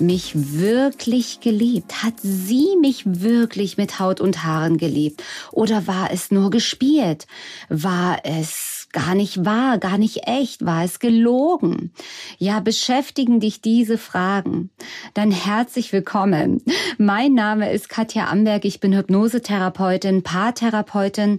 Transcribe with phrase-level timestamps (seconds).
[0.00, 2.02] mich wirklich geliebt?
[2.02, 5.22] Hat sie mich wirklich mit Haut und Haaren geliebt?
[5.52, 7.26] Oder war es nur gespielt?
[7.68, 10.64] War es gar nicht wahr, gar nicht echt?
[10.64, 11.92] War es gelogen?
[12.38, 14.70] Ja, beschäftigen dich diese Fragen.
[15.14, 16.62] Dann herzlich willkommen.
[16.96, 18.64] Mein Name ist Katja Amberg.
[18.64, 21.38] Ich bin Hypnosetherapeutin, Paartherapeutin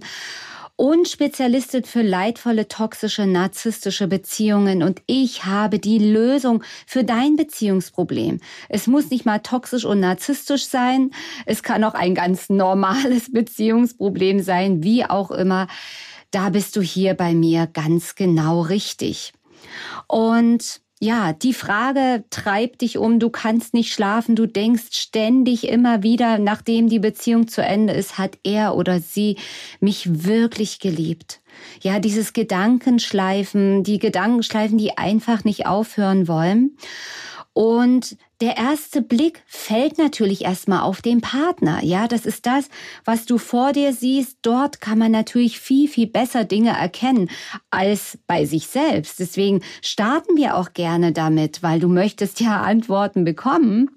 [0.76, 4.82] und Spezialistin für leidvolle, toxische, narzisstische Beziehungen.
[4.82, 8.40] Und ich habe die Lösung für dein Beziehungsproblem.
[8.68, 11.10] Es muss nicht mal toxisch und narzisstisch sein.
[11.46, 15.66] Es kann auch ein ganz normales Beziehungsproblem sein, wie auch immer.
[16.30, 19.32] Da bist du hier bei mir ganz genau richtig.
[20.06, 26.02] Und ja, die Frage treibt dich um, du kannst nicht schlafen, du denkst ständig immer
[26.02, 29.36] wieder, nachdem die Beziehung zu Ende ist, hat er oder sie
[29.80, 31.40] mich wirklich geliebt.
[31.82, 36.76] Ja, dieses Gedankenschleifen, die Gedankenschleifen, die einfach nicht aufhören wollen.
[37.52, 41.82] Und der erste Blick fällt natürlich erstmal auf den Partner.
[41.82, 42.68] Ja, das ist das,
[43.04, 44.38] was du vor dir siehst.
[44.42, 47.30] Dort kann man natürlich viel, viel besser Dinge erkennen
[47.70, 49.20] als bei sich selbst.
[49.20, 53.90] Deswegen starten wir auch gerne damit, weil du möchtest ja Antworten bekommen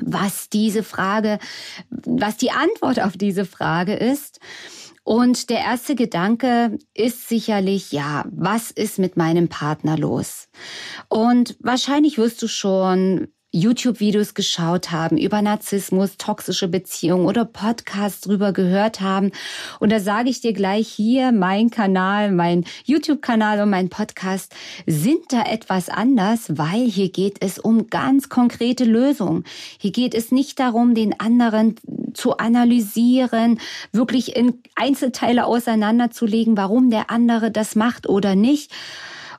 [0.00, 1.38] was diese Frage,
[1.88, 4.40] was die Antwort auf diese Frage ist.
[5.04, 10.48] Und der erste Gedanke ist sicherlich, ja, was ist mit meinem Partner los?
[11.08, 18.52] Und wahrscheinlich wirst du schon YouTube-Videos geschaut haben über Narzissmus, toxische Beziehungen oder Podcasts drüber
[18.52, 19.32] gehört haben.
[19.80, 24.54] Und da sage ich dir gleich hier, mein Kanal, mein YouTube-Kanal und mein Podcast
[24.86, 29.44] sind da etwas anders, weil hier geht es um ganz konkrete Lösungen.
[29.78, 31.76] Hier geht es nicht darum, den anderen
[32.12, 33.58] zu analysieren,
[33.92, 38.70] wirklich in Einzelteile auseinanderzulegen, warum der andere das macht oder nicht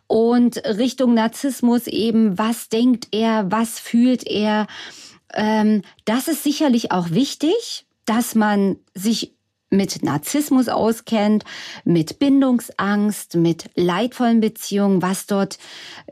[0.07, 4.67] und Richtung Narzissmus eben, was denkt er, was fühlt er.
[5.33, 9.36] Ähm, das ist sicherlich auch wichtig, dass man sich
[9.69, 11.43] mit Narzissmus auskennt,
[11.83, 15.57] mit Bindungsangst, mit leidvollen Beziehungen, was dort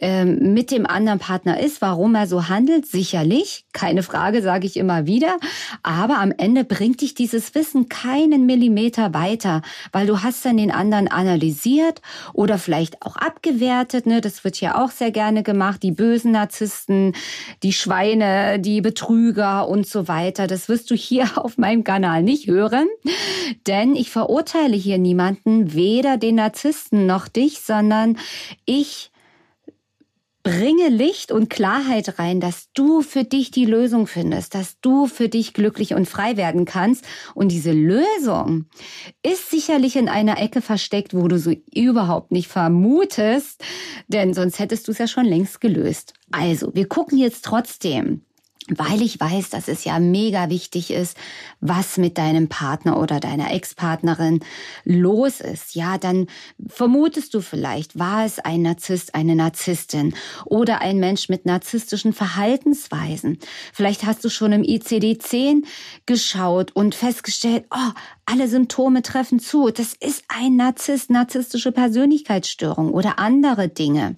[0.02, 4.76] ähm, mit dem anderen Partner ist, warum er so handelt, sicherlich, keine Frage, sage ich
[4.76, 5.38] immer wieder.
[5.84, 9.62] Aber am Ende bringt dich dieses Wissen keinen Millimeter weiter,
[9.94, 12.02] weil du hast dann den anderen analysiert
[12.34, 14.06] oder vielleicht auch abgewertet.
[14.06, 14.20] Ne?
[14.20, 15.82] Das wird ja auch sehr gerne gemacht.
[15.82, 17.14] Die bösen Narzissten,
[17.64, 20.48] die Schweine, die Betrüger und so weiter.
[20.48, 22.88] Das wirst du hier auf meinem Kanal nicht hören.
[23.68, 28.18] Denn ich verurteile hier niemanden, weder den Narzissten noch dich, sondern
[28.66, 29.12] ich
[30.46, 35.28] bringe Licht und Klarheit rein, dass du für dich die Lösung findest, dass du für
[35.28, 37.04] dich glücklich und frei werden kannst.
[37.34, 38.66] Und diese Lösung
[39.24, 43.64] ist sicherlich in einer Ecke versteckt, wo du so überhaupt nicht vermutest,
[44.08, 46.14] denn sonst hättest du es ja schon längst gelöst.
[46.32, 48.22] Also, wir gucken jetzt trotzdem
[48.70, 51.16] weil ich weiß, dass es ja mega wichtig ist,
[51.60, 54.40] was mit deinem Partner oder deiner Ex-Partnerin
[54.84, 55.76] los ist.
[55.76, 56.28] Ja, dann
[56.68, 60.16] vermutest du vielleicht, war es ein Narzisst, eine Narzisstin
[60.46, 63.38] oder ein Mensch mit narzisstischen Verhaltensweisen.
[63.72, 65.64] Vielleicht hast du schon im ICD-10
[66.08, 67.92] geschaut und festgestellt, oh,
[68.26, 69.70] alle Symptome treffen zu.
[69.70, 74.16] Das ist ein Narzisst, narzisstische Persönlichkeitsstörung oder andere Dinge.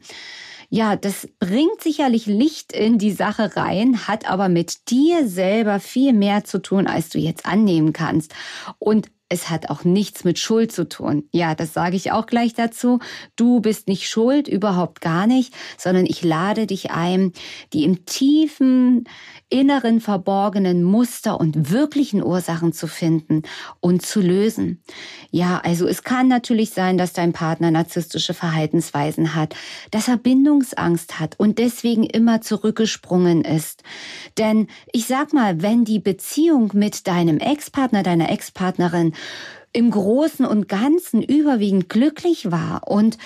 [0.69, 6.11] Ja, das bringt sicherlich Licht in die Sache rein, hat aber mit dir selber viel
[6.11, 8.33] mehr zu tun, als du jetzt annehmen kannst.
[8.77, 11.27] Und es hat auch nichts mit Schuld zu tun.
[11.31, 12.99] Ja, das sage ich auch gleich dazu.
[13.35, 17.33] Du bist nicht schuld, überhaupt gar nicht, sondern ich lade dich ein,
[17.73, 19.05] die im tiefen
[19.49, 23.43] inneren verborgenen Muster und wirklichen Ursachen zu finden
[23.79, 24.83] und zu lösen.
[25.31, 29.55] Ja, also es kann natürlich sein, dass dein Partner narzisstische Verhaltensweisen hat,
[29.91, 33.83] dass er Bindungsangst hat und deswegen immer zurückgesprungen ist.
[34.37, 39.13] Denn ich sag mal, wenn die Beziehung mit deinem Ex-Partner, deiner Ex-Partnerin
[39.71, 43.17] im Großen und Ganzen überwiegend glücklich war und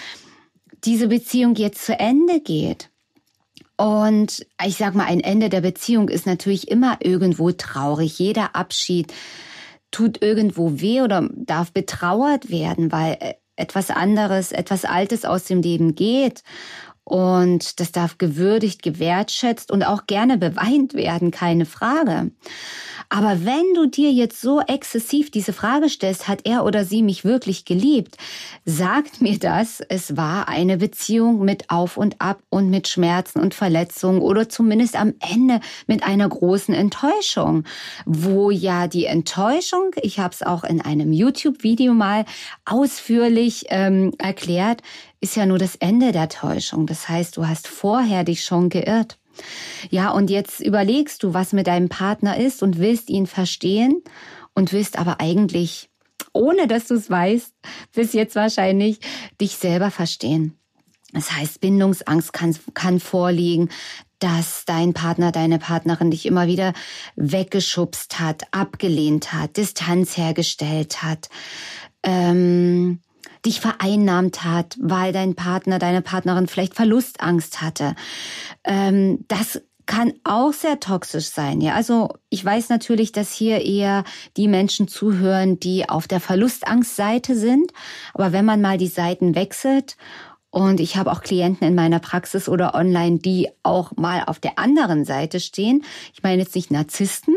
[0.83, 2.90] diese Beziehung jetzt zu Ende geht.
[3.81, 8.19] Und ich sag mal, ein Ende der Beziehung ist natürlich immer irgendwo traurig.
[8.19, 9.11] Jeder Abschied
[9.89, 13.17] tut irgendwo weh oder darf betrauert werden, weil
[13.55, 16.43] etwas anderes, etwas Altes aus dem Leben geht.
[17.03, 22.31] Und das darf gewürdigt, gewertschätzt und auch gerne beweint werden, keine Frage.
[23.13, 27.25] Aber wenn du dir jetzt so exzessiv diese Frage stellst, hat er oder sie mich
[27.25, 28.15] wirklich geliebt,
[28.63, 33.53] sagt mir das, es war eine Beziehung mit Auf und Ab und mit Schmerzen und
[33.53, 37.65] Verletzungen oder zumindest am Ende mit einer großen Enttäuschung,
[38.05, 42.23] wo ja die Enttäuschung, ich habe es auch in einem YouTube-Video mal
[42.63, 44.83] ausführlich ähm, erklärt,
[45.21, 46.87] ist ja nur das Ende der Täuschung.
[46.87, 49.17] Das heißt, du hast vorher dich schon geirrt.
[49.89, 54.03] Ja, und jetzt überlegst du, was mit deinem Partner ist und willst ihn verstehen
[54.53, 55.89] und willst aber eigentlich,
[56.33, 57.53] ohne dass du es weißt,
[57.93, 58.99] bis jetzt wahrscheinlich
[59.39, 60.57] dich selber verstehen.
[61.13, 63.69] Das heißt, Bindungsangst kann, kann vorliegen,
[64.19, 66.73] dass dein Partner, deine Partnerin dich immer wieder
[67.15, 71.29] weggeschubst hat, abgelehnt hat, Distanz hergestellt hat,
[72.03, 73.01] ähm,
[73.45, 77.95] dich vereinnahmt hat, weil dein Partner, deine Partnerin vielleicht Verlustangst hatte.
[78.63, 81.59] Ähm, das kann auch sehr toxisch sein.
[81.59, 84.03] Ja, also ich weiß natürlich, dass hier eher
[84.37, 87.73] die Menschen zuhören, die auf der Verlustangstseite sind.
[88.13, 89.97] Aber wenn man mal die Seiten wechselt
[90.51, 94.59] und ich habe auch Klienten in meiner Praxis oder online, die auch mal auf der
[94.59, 95.83] anderen Seite stehen.
[96.13, 97.35] Ich meine jetzt nicht Narzissten,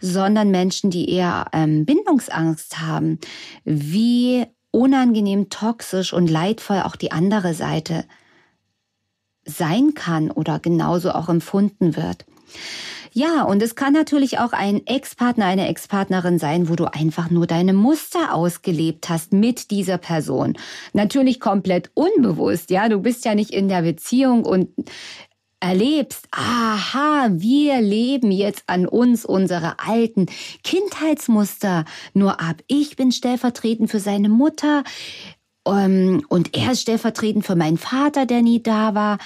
[0.00, 3.20] sondern Menschen, die eher ähm, Bindungsangst haben.
[3.64, 8.04] Wie unangenehm, toxisch und leidvoll auch die andere Seite
[9.44, 12.24] sein kann oder genauso auch empfunden wird.
[13.12, 17.46] Ja, und es kann natürlich auch ein Ex-Partner, eine Ex-Partnerin sein, wo du einfach nur
[17.46, 20.58] deine Muster ausgelebt hast mit dieser Person.
[20.92, 22.90] Natürlich komplett unbewusst, ja.
[22.90, 24.68] Du bist ja nicht in der Beziehung und
[25.60, 30.26] erlebst, aha, wir leben jetzt an uns unsere alten
[30.62, 32.56] Kindheitsmuster nur ab.
[32.66, 34.84] Ich bin stellvertretend für seine Mutter
[35.66, 39.18] ähm, und er ist stellvertretend für meinen Vater, der nie da war.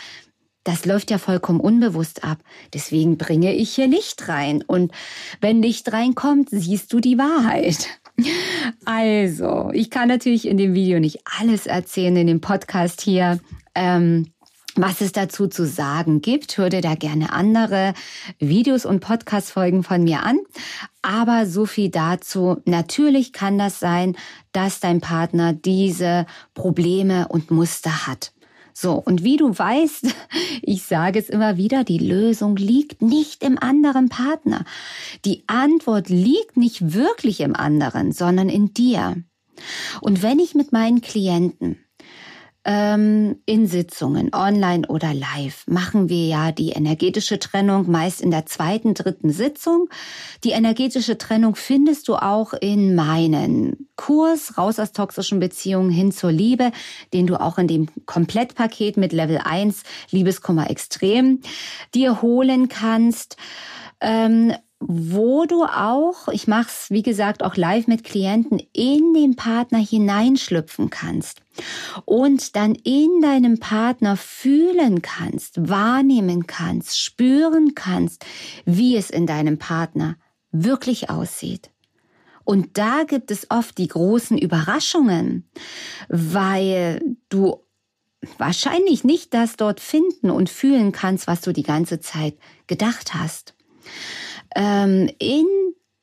[0.65, 2.39] Das läuft ja vollkommen unbewusst ab.
[2.75, 4.63] Deswegen bringe ich hier Licht rein.
[4.67, 4.93] Und
[5.41, 7.89] wenn Licht reinkommt, siehst du die Wahrheit.
[8.85, 13.41] Also, ich kann natürlich in dem Video nicht alles erzählen, in dem Podcast hier.
[13.75, 14.33] Ähm,
[14.77, 16.57] was es dazu zu sagen gibt.
[16.57, 17.95] Hör dir da gerne andere
[18.39, 20.39] Videos und Podcast-Folgen von mir an.
[21.03, 22.59] Aber so viel dazu.
[22.65, 24.17] Natürlich kann das sein,
[24.53, 28.33] dass dein Partner diese Probleme und Muster hat.
[28.73, 30.07] So, und wie du weißt,
[30.63, 34.65] ich sage es immer wieder, die Lösung liegt nicht im anderen Partner.
[35.25, 39.23] Die Antwort liegt nicht wirklich im anderen, sondern in dir.
[40.01, 41.79] Und wenn ich mit meinen Klienten
[42.65, 48.45] ähm, in Sitzungen, online oder live, machen wir ja die energetische Trennung meist in der
[48.47, 49.89] zweiten, dritten Sitzung.
[50.45, 56.33] Die energetische Trennung findest du auch in meinen Kurs Raus aus toxischen Beziehungen hin zur
[56.33, 56.71] Liebe,
[57.15, 61.41] den du auch in dem Komplettpaket mit Level 1 Liebeskummer extrem
[61.95, 63.37] dir holen kannst.
[64.03, 64.53] Ähm,
[64.83, 69.79] wo du auch, ich mache es wie gesagt auch live mit Klienten, in den Partner
[69.79, 71.43] hineinschlüpfen kannst
[72.05, 78.25] und dann in deinem Partner fühlen kannst, wahrnehmen kannst, spüren kannst,
[78.65, 80.17] wie es in deinem Partner
[80.53, 81.71] wirklich aussieht.
[82.45, 85.49] Und da gibt es oft die großen Überraschungen,
[86.09, 87.65] weil du
[88.39, 92.37] wahrscheinlich nicht das dort finden und fühlen kannst, was du die ganze Zeit
[92.67, 93.55] gedacht hast.
[94.57, 95.47] Ähm, in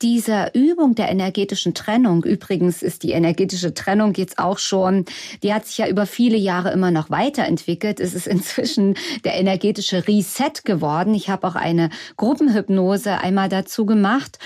[0.02, 5.04] dieser Übung der energetischen Trennung, übrigens ist die energetische Trennung jetzt auch schon,
[5.42, 7.98] die hat sich ja über viele Jahre immer noch weiterentwickelt.
[8.00, 11.14] Es ist inzwischen der energetische Reset geworden.
[11.14, 14.38] Ich habe auch eine Gruppenhypnose einmal dazu gemacht,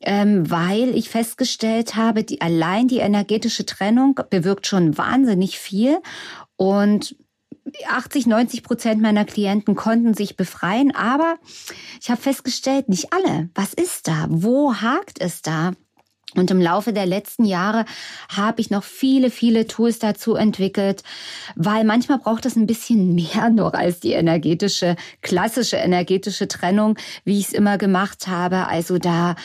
[0.00, 5.98] ähm, weil ich festgestellt habe, die allein die energetische Trennung bewirkt schon wahnsinnig viel
[6.56, 7.16] und
[7.88, 11.36] 80, 90 Prozent meiner Klienten konnten sich befreien, aber
[12.00, 13.50] ich habe festgestellt, nicht alle.
[13.54, 14.26] Was ist da?
[14.28, 15.72] Wo hakt es da?
[16.34, 17.84] Und im Laufe der letzten Jahre
[18.28, 21.04] habe ich noch viele, viele Tools dazu entwickelt,
[21.54, 27.38] weil manchmal braucht es ein bisschen mehr noch als die energetische, klassische energetische Trennung, wie
[27.38, 28.66] ich es immer gemacht habe.
[28.66, 29.36] Also da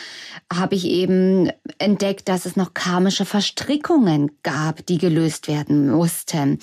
[0.51, 6.59] habe ich eben entdeckt, dass es noch karmische Verstrickungen gab, die gelöst werden mussten,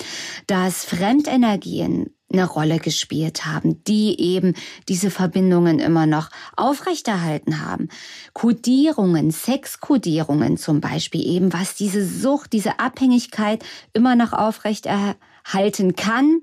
[0.47, 4.53] dass Fremdenergien eine Rolle gespielt haben, die eben
[4.87, 7.89] diese Verbindungen immer noch aufrechterhalten haben.
[8.33, 16.41] Kodierungen, Sexkodierungen zum Beispiel eben, was diese Sucht, diese Abhängigkeit immer noch aufrechterhalten halten kann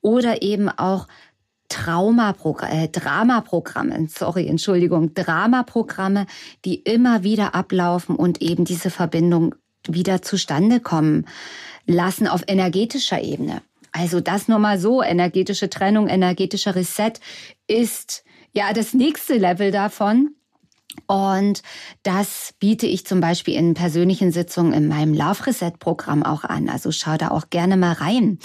[0.00, 1.08] oder eben auch
[1.68, 6.26] Traumaprogramm, äh, Dramaprogramme, sorry, Entschuldigung, Dramaprogramme,
[6.64, 9.54] die immer wieder ablaufen und eben diese Verbindung
[9.88, 11.26] wieder zustande kommen
[11.86, 13.62] lassen auf energetischer Ebene.
[13.92, 17.12] Also das nur mal so, energetische Trennung, energetischer Reset
[17.66, 20.34] ist ja das nächste Level davon.
[21.06, 21.62] Und
[22.02, 26.68] das biete ich zum Beispiel in persönlichen Sitzungen in meinem Love Reset Programm auch an.
[26.68, 28.38] Also schau da auch gerne mal rein.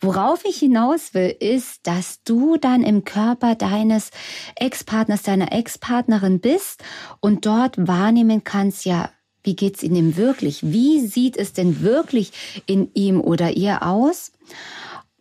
[0.00, 4.10] Worauf ich hinaus will, ist, dass du dann im Körper deines
[4.56, 6.82] Ex-Partners, deiner Ex-Partnerin bist
[7.20, 9.10] und dort wahrnehmen kannst, ja,
[9.44, 10.62] wie geht's ihm wirklich?
[10.62, 12.32] Wie sieht es denn wirklich
[12.66, 14.32] in ihm oder ihr aus?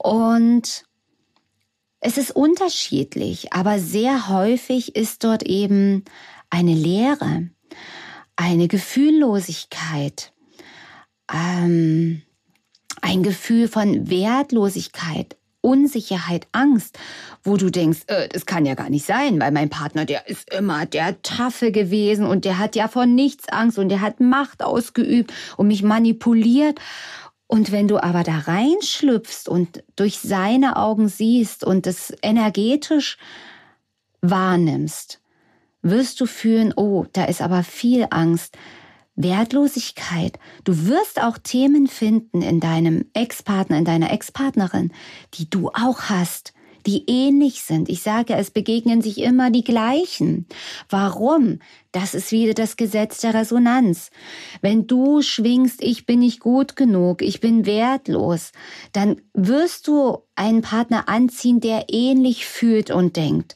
[0.02, 0.84] Und
[2.00, 6.06] es ist unterschiedlich, aber sehr häufig ist dort eben
[6.50, 7.50] eine Leere,
[8.36, 10.34] eine Gefühllosigkeit,
[11.32, 12.24] ähm,
[13.04, 16.98] ein Gefühl von Wertlosigkeit, Unsicherheit, Angst,
[17.44, 20.52] wo du denkst, äh, das kann ja gar nicht sein, weil mein Partner, der ist
[20.52, 24.64] immer der Taffe gewesen und der hat ja vor nichts Angst und der hat Macht
[24.64, 26.80] ausgeübt und mich manipuliert.
[27.52, 33.18] Und wenn du aber da reinschlüpfst und durch seine Augen siehst und das energetisch
[34.22, 35.20] wahrnimmst,
[35.82, 38.58] wirst du fühlen, oh, da ist aber viel Angst,
[39.18, 40.40] Wertlosigkeit.
[40.64, 44.94] Du wirst auch Themen finden in deinem Ex-Partner, in deiner Ex-Partnerin,
[45.34, 46.54] die du auch hast,
[46.86, 47.90] die ähnlich sind.
[47.90, 50.48] Ich sage, es begegnen sich immer die gleichen.
[50.90, 51.60] Warum?
[51.92, 54.12] Das ist wieder das Gesetz der Resonanz.
[54.62, 58.52] Wenn du schwingst, ich bin nicht gut genug, ich bin wertlos,
[58.94, 63.56] dann wirst du einen Partner anziehen, der ähnlich fühlt und denkt.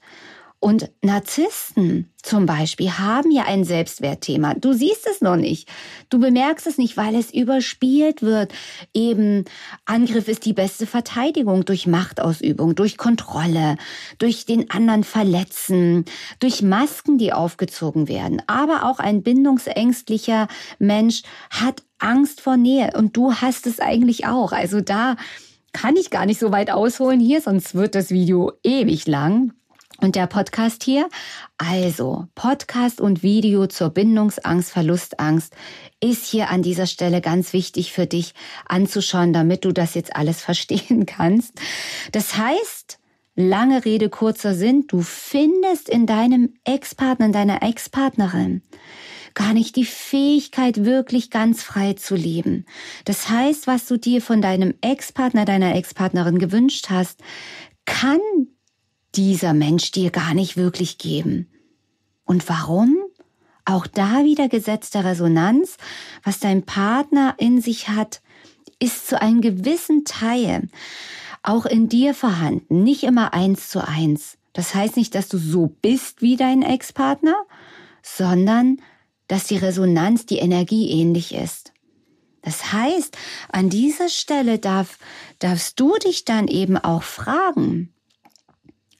[0.65, 4.55] Und Narzissten zum Beispiel haben ja ein Selbstwertthema.
[4.55, 5.69] Du siehst es noch nicht.
[6.09, 8.51] Du bemerkst es nicht, weil es überspielt wird.
[8.91, 9.45] Eben
[9.85, 13.77] Angriff ist die beste Verteidigung durch Machtausübung, durch Kontrolle,
[14.17, 16.05] durch den anderen verletzen,
[16.39, 18.41] durch Masken, die aufgezogen werden.
[18.47, 20.47] Aber auch ein bindungsängstlicher
[20.79, 24.51] Mensch hat Angst vor Nähe und du hast es eigentlich auch.
[24.51, 25.15] Also da
[25.73, 29.53] kann ich gar nicht so weit ausholen hier, sonst wird das Video ewig lang.
[30.01, 31.09] Und der Podcast hier?
[31.57, 35.55] Also, Podcast und Video zur Bindungsangst, Verlustangst
[36.01, 38.33] ist hier an dieser Stelle ganz wichtig für dich
[38.67, 41.53] anzuschauen, damit du das jetzt alles verstehen kannst.
[42.11, 42.99] Das heißt,
[43.35, 48.63] lange Rede, kurzer Sinn, du findest in deinem Ex-Partner, in deiner Ex-Partnerin
[49.33, 52.65] gar nicht die Fähigkeit, wirklich ganz frei zu leben.
[53.03, 57.19] Das heißt, was du dir von deinem Ex-Partner, deiner Ex-Partnerin gewünscht hast,
[57.85, 58.19] kann
[59.15, 61.47] dieser Mensch dir gar nicht wirklich geben.
[62.25, 62.97] Und warum?
[63.65, 65.77] Auch da wieder Gesetz der Resonanz.
[66.23, 68.21] Was dein Partner in sich hat,
[68.79, 70.69] ist zu einem gewissen Teil
[71.43, 74.37] auch in dir vorhanden, nicht immer eins zu eins.
[74.53, 77.35] Das heißt nicht, dass du so bist wie dein Ex-Partner,
[78.01, 78.81] sondern
[79.27, 81.73] dass die Resonanz, die Energie ähnlich ist.
[82.41, 83.17] Das heißt,
[83.51, 84.99] an dieser Stelle darf,
[85.39, 87.91] darfst du dich dann eben auch fragen,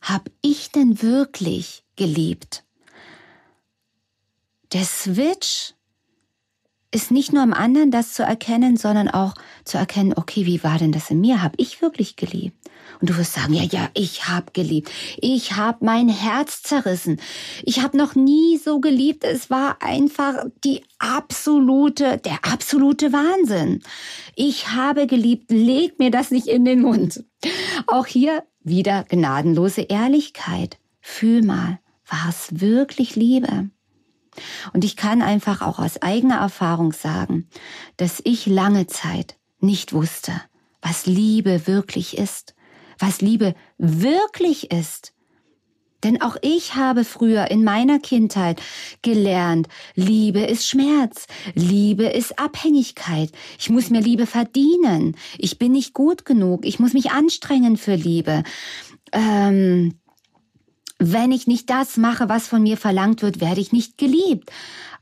[0.06, 2.64] hab ich denn wirklich geliebt?
[4.72, 5.74] Der Switch
[6.92, 9.34] ist nicht nur im anderen das zu erkennen, sondern auch
[9.66, 11.42] zu erkennen, okay, wie war denn das in mir?
[11.42, 12.56] Hab ich wirklich geliebt?
[13.02, 14.90] Und du wirst sagen, ja, ja, ich hab geliebt.
[15.18, 17.20] Ich hab mein Herz zerrissen.
[17.64, 19.24] Ich hab noch nie so geliebt.
[19.24, 23.82] Es war einfach die absolute, der absolute Wahnsinn.
[24.36, 25.52] Ich habe geliebt.
[25.52, 27.26] Leg mir das nicht in den Mund.
[27.88, 30.78] Auch hier wieder gnadenlose Ehrlichkeit.
[31.00, 33.70] Fühl mal, war es wirklich Liebe?
[34.74, 37.48] Und ich kann einfach auch aus eigener Erfahrung sagen,
[37.98, 40.34] dass ich lange Zeit nicht wusste,
[40.82, 42.54] was Liebe wirklich ist,
[43.00, 45.14] was Liebe wirklich ist.
[46.06, 48.62] Denn auch ich habe früher in meiner Kindheit
[49.02, 55.96] gelernt, Liebe ist Schmerz, Liebe ist Abhängigkeit, ich muss mir Liebe verdienen, ich bin nicht
[55.96, 58.44] gut genug, ich muss mich anstrengen für Liebe.
[59.14, 59.96] Ähm,
[61.00, 64.52] wenn ich nicht das mache, was von mir verlangt wird, werde ich nicht geliebt.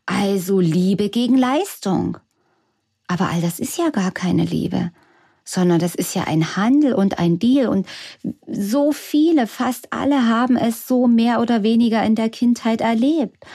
[0.05, 2.17] Also Liebe gegen Leistung.
[3.07, 4.91] Aber all das ist ja gar keine Liebe
[5.43, 7.87] sondern das ist ja ein Handel und ein Deal und
[8.47, 13.45] so viele, fast alle haben es so mehr oder weniger in der Kindheit erlebt.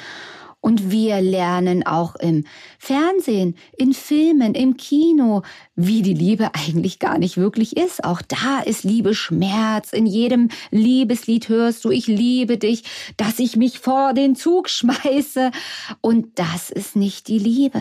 [0.61, 2.45] Und wir lernen auch im
[2.81, 5.43] Fernsehen, in Filmen, im Kino,
[5.77, 8.03] wie die Liebe eigentlich gar nicht wirklich ist.
[8.05, 9.93] Auch da ist Liebe Schmerz.
[9.93, 12.83] In jedem Liebeslied hörst du, ich liebe dich,
[13.17, 15.53] dass ich mich vor den Zug schmeiße.
[16.01, 17.81] Und das ist nicht die Liebe.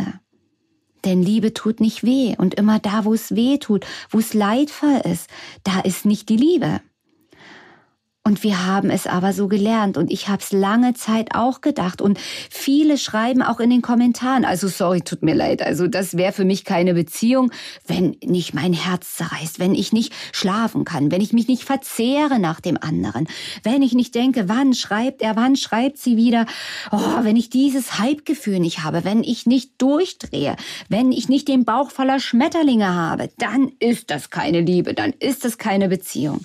[1.07, 2.35] Denn Liebe tut nicht weh.
[2.37, 5.29] Und immer da, wo es weh tut, wo es leidvoll ist,
[5.63, 6.81] da ist nicht die Liebe.
[8.27, 9.95] Und wir haben es aber so gelernt.
[9.95, 12.01] Und ich habe es lange Zeit auch gedacht.
[12.01, 12.19] Und
[12.49, 16.43] viele schreiben auch in den Kommentaren, also sorry, tut mir leid, also das wäre für
[16.43, 17.53] mich keine Beziehung,
[17.85, 22.37] wenn nicht mein Herz zerreißt, wenn ich nicht schlafen kann, wenn ich mich nicht verzehre
[22.37, 23.27] nach dem anderen,
[23.63, 26.47] wenn ich nicht denke, wann schreibt er, wann schreibt sie wieder,
[26.91, 30.57] oh, wenn ich dieses Hypegefühl nicht habe, wenn ich nicht durchdrehe,
[30.89, 35.45] wenn ich nicht den Bauch voller Schmetterlinge habe, dann ist das keine Liebe, dann ist
[35.45, 36.41] das keine Beziehung.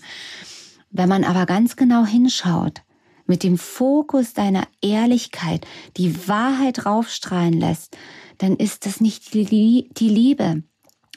[0.93, 2.83] Wenn man aber ganz genau hinschaut,
[3.27, 7.97] mit dem Fokus deiner Ehrlichkeit die Wahrheit raufstrahlen lässt,
[8.39, 10.63] dann ist das nicht die Liebe,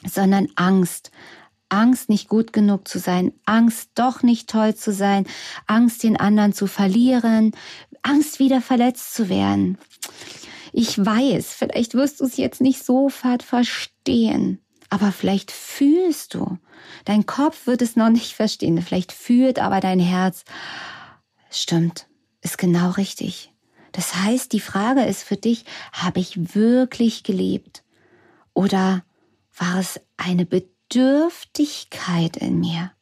[0.04, 1.10] sondern Angst.
[1.68, 5.26] Angst, nicht gut genug zu sein, Angst, doch nicht toll zu sein,
[5.66, 7.52] Angst, den anderen zu verlieren,
[8.02, 9.76] Angst, wieder verletzt zu werden.
[10.72, 16.58] Ich weiß, vielleicht wirst du es jetzt nicht sofort verstehen, aber vielleicht fühlst du,
[17.04, 20.44] dein Kopf wird es noch nicht verstehen, vielleicht fühlt aber dein Herz,
[21.50, 22.06] stimmt,
[22.42, 23.52] ist genau richtig.
[23.92, 27.82] Das heißt, die Frage ist für dich, habe ich wirklich geliebt?
[28.52, 29.02] Oder
[29.56, 32.92] war es eine Bedürftigkeit in mir?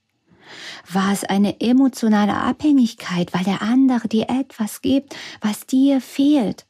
[0.90, 6.66] War es eine emotionale Abhängigkeit, weil der andere dir etwas gibt, was dir fehlt?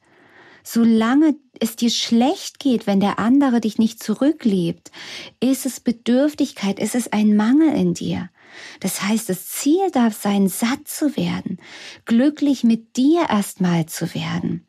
[0.67, 4.91] Solange es dir schlecht geht, wenn der andere dich nicht zurückliebt,
[5.39, 8.31] ist es Bedürftigkeit, ist es ein Mangel in dir.
[8.79, 11.59] Das heißt, das Ziel darf sein, satt zu werden,
[12.05, 14.65] glücklich mit dir erstmal zu werden.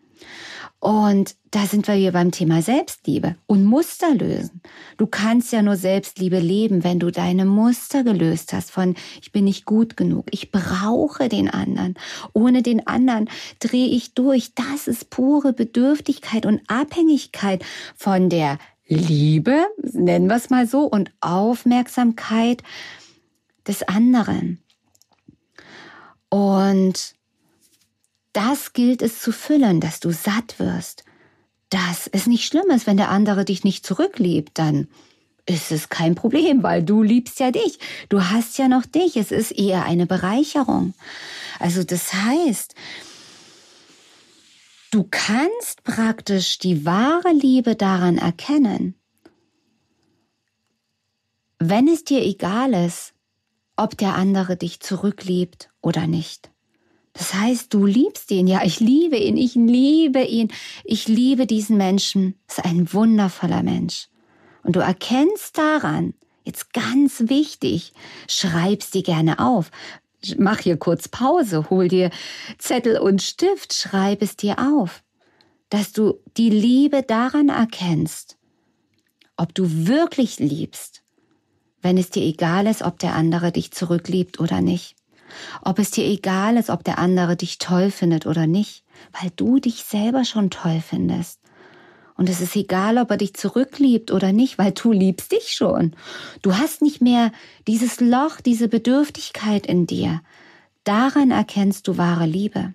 [0.78, 4.60] Und da sind wir hier beim Thema Selbstliebe und Muster lösen.
[4.98, 9.44] Du kannst ja nur Selbstliebe leben, wenn du deine Muster gelöst hast von ich bin
[9.44, 11.94] nicht gut genug, ich brauche den anderen.
[12.34, 14.54] Ohne den anderen drehe ich durch.
[14.54, 17.64] Das ist pure Bedürftigkeit und Abhängigkeit
[17.96, 22.62] von der Liebe, nennen wir es mal so, und Aufmerksamkeit
[23.66, 24.62] des anderen.
[26.28, 27.15] Und
[28.36, 31.04] das gilt es zu füllen, dass du satt wirst.
[31.70, 34.88] Dass es nicht schlimm ist, wenn der andere dich nicht zurückliebt, dann
[35.46, 37.78] ist es kein Problem, weil du liebst ja dich.
[38.08, 39.16] Du hast ja noch dich.
[39.16, 40.92] Es ist eher eine Bereicherung.
[41.58, 42.74] Also das heißt,
[44.90, 48.94] du kannst praktisch die wahre Liebe daran erkennen,
[51.58, 53.14] wenn es dir egal ist,
[53.76, 56.50] ob der andere dich zurückliebt oder nicht.
[57.16, 58.46] Das heißt, du liebst ihn.
[58.46, 59.36] Ja, ich liebe ihn.
[59.36, 60.52] Ich liebe ihn.
[60.84, 62.34] Ich liebe diesen Menschen.
[62.46, 64.08] Das ist ein wundervoller Mensch.
[64.62, 67.92] Und du erkennst daran, jetzt ganz wichtig,
[68.28, 69.70] schreibst die gerne auf.
[70.38, 72.10] Mach hier kurz Pause, hol dir
[72.58, 75.02] Zettel und Stift, schreib es dir auf,
[75.68, 78.36] dass du die Liebe daran erkennst,
[79.36, 81.02] ob du wirklich liebst,
[81.80, 84.96] wenn es dir egal ist, ob der andere dich zurückliebt oder nicht.
[85.62, 88.84] Ob es dir egal ist, ob der andere dich toll findet oder nicht,
[89.20, 91.40] weil du dich selber schon toll findest.
[92.16, 95.94] Und es ist egal, ob er dich zurückliebt oder nicht, weil du liebst dich schon.
[96.40, 97.30] Du hast nicht mehr
[97.66, 100.22] dieses Loch, diese Bedürftigkeit in dir.
[100.84, 102.74] Daran erkennst du wahre Liebe.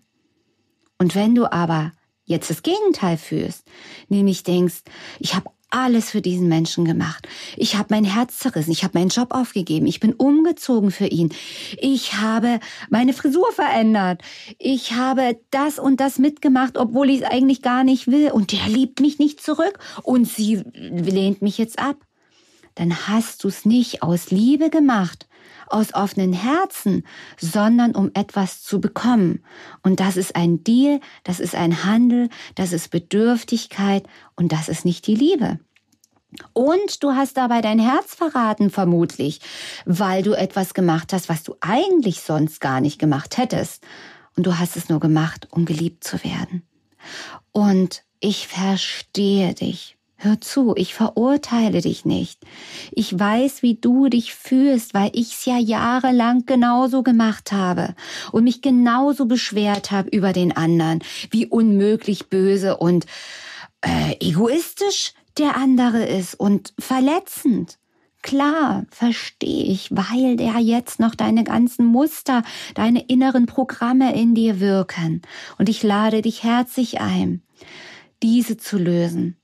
[1.00, 1.92] Und wenn du aber
[2.26, 3.64] jetzt das Gegenteil fühlst,
[4.10, 4.82] nämlich denkst,
[5.20, 7.28] ich habe alles für diesen Menschen gemacht.
[7.58, 11.34] Ich habe mein Herz zerrissen, ich habe meinen Job aufgegeben, ich bin umgezogen für ihn.
[11.78, 14.22] Ich habe meine Frisur verändert.
[14.60, 18.32] Ich habe das und das mitgemacht, obwohl ich es eigentlich gar nicht will.
[18.32, 21.98] Und der liebt mich nicht zurück und sie lehnt mich jetzt ab.
[22.76, 25.28] Dann hast du es nicht aus Liebe gemacht,
[25.68, 27.06] aus offenen Herzen,
[27.40, 29.44] sondern um etwas zu bekommen.
[29.84, 34.86] Und das ist ein Deal, das ist ein Handel, das ist Bedürftigkeit und das ist
[34.86, 35.60] nicht die Liebe.
[36.54, 39.42] Und du hast dabei dein Herz verraten, vermutlich,
[39.86, 43.84] weil du etwas gemacht hast, was du eigentlich sonst gar nicht gemacht hättest.
[44.38, 46.64] Und du hast es nur gemacht, um geliebt zu werden.
[47.52, 49.98] Und ich verstehe dich.
[50.24, 52.44] Hör zu, ich verurteile dich nicht.
[52.92, 57.96] Ich weiß, wie du dich fühlst, weil ich's ja jahrelang genauso gemacht habe
[58.32, 61.00] und mich genauso beschwert habe über den anderen,
[61.32, 63.08] wie unmöglich böse und
[63.82, 67.80] äh, egoistisch der andere ist und verletzend.
[68.22, 72.44] Klar, verstehe ich, weil der jetzt noch deine ganzen Muster,
[72.76, 75.24] deine inneren Programme in dir wirken.
[75.58, 77.42] Und ich lade dich herzlich ein,
[78.22, 79.41] diese zu lösen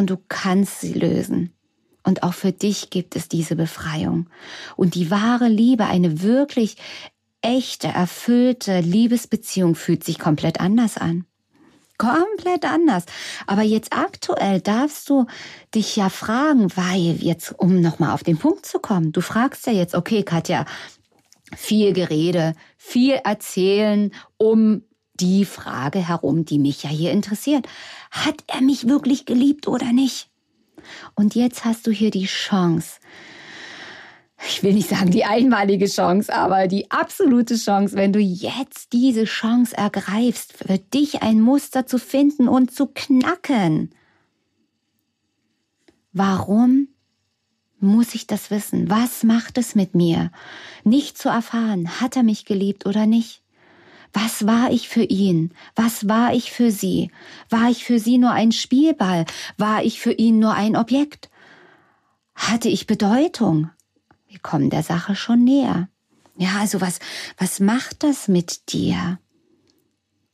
[0.00, 1.52] und du kannst sie lösen.
[2.02, 4.28] Und auch für dich gibt es diese Befreiung.
[4.74, 6.76] Und die wahre Liebe, eine wirklich
[7.42, 11.26] echte, erfüllte Liebesbeziehung fühlt sich komplett anders an.
[11.98, 13.04] komplett anders.
[13.46, 15.26] Aber jetzt aktuell darfst du
[15.74, 19.72] dich ja fragen, weil jetzt, um nochmal auf den Punkt zu kommen, du fragst ja
[19.74, 20.64] jetzt, okay, Katja,
[21.54, 24.82] viel Gerede, viel erzählen um
[25.20, 27.66] die Frage herum, die mich ja hier interessiert.
[28.10, 30.28] Hat er mich wirklich geliebt oder nicht?
[31.14, 33.00] Und jetzt hast du hier die Chance,
[34.46, 39.24] ich will nicht sagen die einmalige Chance, aber die absolute Chance, wenn du jetzt diese
[39.24, 43.90] Chance ergreifst, für dich ein Muster zu finden und zu knacken.
[46.12, 46.88] Warum
[47.78, 48.90] muss ich das wissen?
[48.90, 50.30] Was macht es mit mir?
[50.84, 53.39] Nicht zu erfahren, hat er mich geliebt oder nicht?
[54.12, 55.52] Was war ich für ihn?
[55.76, 57.10] Was war ich für sie?
[57.48, 59.24] War ich für sie nur ein Spielball?
[59.56, 61.30] War ich für ihn nur ein Objekt?
[62.34, 63.70] Hatte ich Bedeutung?
[64.26, 65.88] Wir kommen der Sache schon näher.
[66.36, 66.98] Ja, also was,
[67.36, 69.18] was macht das mit dir?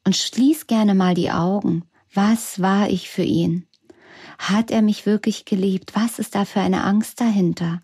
[0.04, 1.84] Und schließ gerne mal die Augen.
[2.14, 3.66] Was war ich für ihn?
[4.38, 5.94] Hat er mich wirklich geliebt?
[5.94, 7.82] Was ist da für eine Angst dahinter?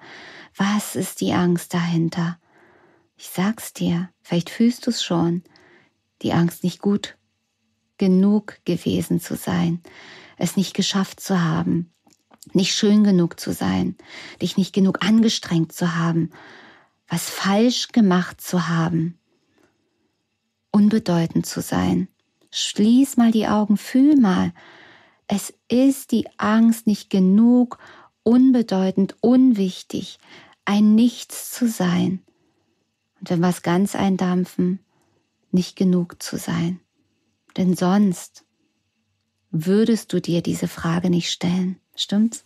[0.56, 2.38] Was ist die Angst dahinter?
[3.16, 5.42] Ich sag's dir, vielleicht fühlst du's schon.
[6.22, 7.16] Die Angst, nicht gut
[7.98, 9.80] genug gewesen zu sein,
[10.36, 11.92] es nicht geschafft zu haben,
[12.52, 13.96] nicht schön genug zu sein,
[14.40, 16.30] dich nicht genug angestrengt zu haben,
[17.08, 19.18] was falsch gemacht zu haben,
[20.70, 22.08] unbedeutend zu sein.
[22.50, 24.52] Schließ mal die Augen, fühl mal.
[25.26, 27.78] Es ist die Angst, nicht genug,
[28.22, 30.18] unbedeutend, unwichtig,
[30.64, 32.22] ein Nichts zu sein.
[33.20, 34.80] Und wenn was ganz eindampfen,
[35.52, 36.80] nicht genug zu sein.
[37.56, 38.44] Denn sonst
[39.50, 41.78] würdest du dir diese Frage nicht stellen.
[41.94, 42.44] Stimmt's?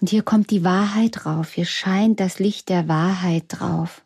[0.00, 1.52] Und hier kommt die Wahrheit drauf.
[1.52, 4.02] Hier scheint das Licht der Wahrheit drauf,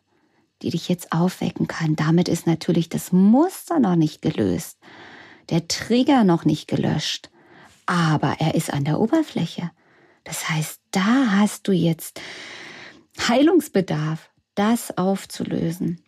[0.61, 1.95] die dich jetzt aufwecken kann.
[1.95, 4.77] Damit ist natürlich das Muster noch nicht gelöst,
[5.49, 7.29] der Trigger noch nicht gelöscht,
[7.85, 9.71] aber er ist an der Oberfläche.
[10.23, 12.21] Das heißt, da hast du jetzt
[13.27, 16.01] Heilungsbedarf, das aufzulösen,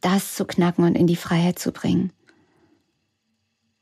[0.00, 2.12] das zu knacken und in die Freiheit zu bringen.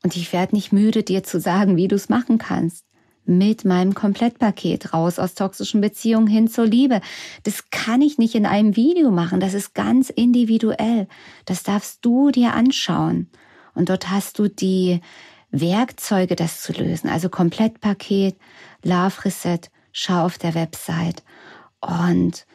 [0.03, 2.85] Und ich werde nicht müde, dir zu sagen, wie du es machen kannst
[3.25, 7.01] mit meinem Komplettpaket raus aus toxischen Beziehungen hin zur Liebe.
[7.43, 9.39] Das kann ich nicht in einem Video machen.
[9.39, 11.07] Das ist ganz individuell.
[11.45, 13.29] Das darfst du dir anschauen.
[13.73, 15.01] Und dort hast du die
[15.51, 17.09] Werkzeuge, das zu lösen.
[17.09, 18.35] Also Komplettpaket,
[18.83, 19.59] Love Reset,
[19.91, 21.23] schau auf der Website.
[21.79, 22.45] Und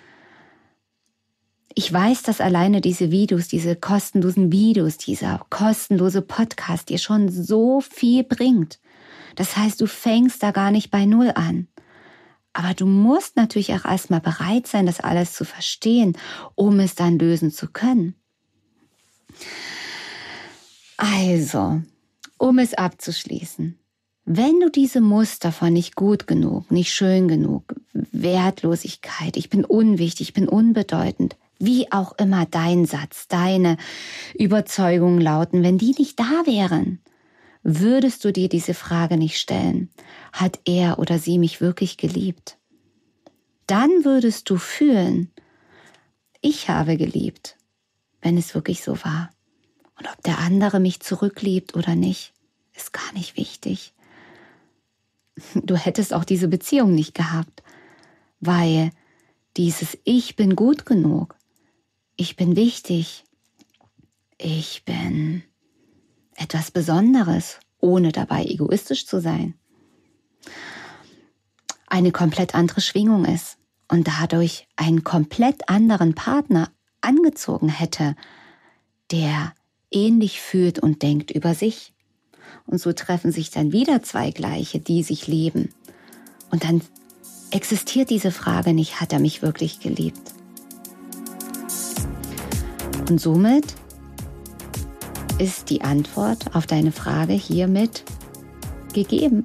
[1.78, 7.82] ich weiß, dass alleine diese Videos, diese kostenlosen Videos, dieser kostenlose Podcast dir schon so
[7.82, 8.80] viel bringt.
[9.34, 11.68] Das heißt, du fängst da gar nicht bei Null an.
[12.54, 16.16] Aber du musst natürlich auch erstmal bereit sein, das alles zu verstehen,
[16.54, 18.14] um es dann lösen zu können.
[20.96, 21.82] Also,
[22.38, 23.78] um es abzuschließen.
[24.24, 30.28] Wenn du diese Muster von nicht gut genug, nicht schön genug, Wertlosigkeit, ich bin unwichtig,
[30.28, 33.76] ich bin unbedeutend, wie auch immer dein Satz, deine
[34.34, 37.00] Überzeugungen lauten, wenn die nicht da wären,
[37.62, 39.90] würdest du dir diese Frage nicht stellen,
[40.32, 42.58] hat er oder sie mich wirklich geliebt?
[43.66, 45.32] Dann würdest du fühlen,
[46.40, 47.56] ich habe geliebt,
[48.20, 49.30] wenn es wirklich so war.
[49.98, 52.32] Und ob der andere mich zurückliebt oder nicht,
[52.74, 53.92] ist gar nicht wichtig.
[55.54, 57.62] Du hättest auch diese Beziehung nicht gehabt,
[58.40, 58.90] weil
[59.56, 61.36] dieses Ich bin gut genug,
[62.16, 63.24] ich bin wichtig,
[64.38, 65.42] ich bin
[66.34, 69.54] etwas Besonderes, ohne dabei egoistisch zu sein,
[71.86, 78.16] eine komplett andere Schwingung ist und dadurch einen komplett anderen Partner angezogen hätte,
[79.10, 79.54] der
[79.90, 81.92] ähnlich fühlt und denkt über sich.
[82.66, 85.72] Und so treffen sich dann wieder zwei Gleiche, die sich leben.
[86.50, 86.80] Und dann
[87.50, 90.35] existiert diese Frage nicht, hat er mich wirklich geliebt?
[93.08, 93.74] Und somit
[95.38, 98.02] ist die Antwort auf deine Frage hiermit
[98.92, 99.44] gegeben.